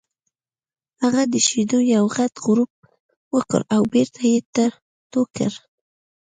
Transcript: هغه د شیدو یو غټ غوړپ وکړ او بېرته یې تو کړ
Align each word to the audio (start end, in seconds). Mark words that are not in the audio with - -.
هغه 1.03 1.21
د 1.33 1.35
شیدو 1.47 1.79
یو 1.95 2.05
غټ 2.15 2.33
غوړپ 2.43 2.71
وکړ 3.35 3.61
او 3.75 3.81
بېرته 3.93 4.21
یې 4.31 4.39
تو 5.11 5.21
کړ 5.35 5.51